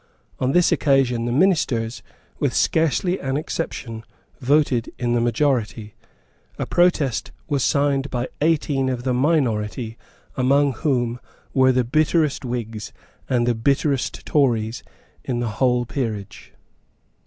[0.39, 2.01] On this occasion the ministers,
[2.39, 4.03] with scarcely an exception,
[4.39, 5.93] voted in the majority.
[6.57, 9.99] A protest was signed by eighteen of the minority,
[10.35, 11.19] among whom
[11.53, 12.91] were the bitterest Whigs
[13.29, 14.81] and the bitterest Tories
[15.23, 16.51] in the whole peerage.